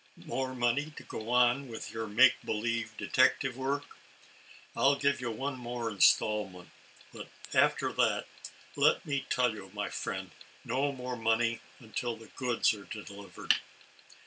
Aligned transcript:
More 0.25 0.55
money, 0.55 0.89
to 0.97 1.03
go 1.03 1.29
on 1.29 1.67
with 1.67 1.91
your 1.93 2.07
make 2.07 2.41
believe 2.43 2.97
detective 2.97 3.55
work? 3.55 3.85
I'll 4.75 4.95
give 4.95 5.21
you 5.21 5.29
one 5.29 5.59
more 5.59 5.91
installment, 5.91 6.71
but, 7.13 7.27
after 7.53 7.93
that, 7.93 8.25
let 8.75 9.05
me 9.05 9.27
tell 9.29 9.53
you, 9.53 9.69
my 9.75 9.89
friend, 9.89 10.31
no 10.65 10.91
more 10.91 11.15
money, 11.15 11.61
until 11.79 12.15
the 12.15 12.29
goods 12.35 12.73
are 12.73 12.85
delivered." 12.85 13.57